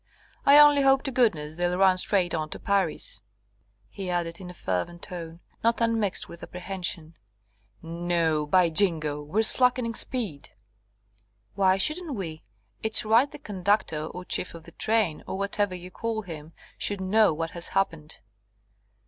[0.47, 3.21] "I only hope to goodness they'll run straight on to Paris,"
[3.87, 7.17] he added in a fervent tone, not unmixed with apprehension.
[7.83, 8.47] "No!
[8.47, 10.49] By jingo, we're slackening speed."
[11.53, 12.41] "Why shouldn't we?
[12.81, 16.99] It's right the conductor, or chief of the train, or whatever you call him, should
[16.99, 18.21] know what has happened."